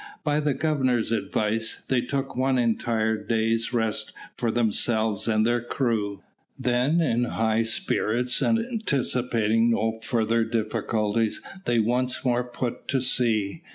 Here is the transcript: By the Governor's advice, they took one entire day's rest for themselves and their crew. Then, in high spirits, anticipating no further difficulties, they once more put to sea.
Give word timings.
By 0.23 0.39
the 0.39 0.55
Governor's 0.55 1.11
advice, 1.11 1.83
they 1.87 2.01
took 2.01 2.35
one 2.35 2.57
entire 2.57 3.15
day's 3.23 3.71
rest 3.71 4.13
for 4.35 4.49
themselves 4.49 5.27
and 5.27 5.45
their 5.45 5.61
crew. 5.61 6.23
Then, 6.57 7.01
in 7.01 7.25
high 7.25 7.61
spirits, 7.61 8.41
anticipating 8.41 9.69
no 9.69 9.99
further 9.99 10.43
difficulties, 10.43 11.39
they 11.65 11.79
once 11.79 12.25
more 12.25 12.43
put 12.43 12.87
to 12.87 12.99
sea. 12.99 13.61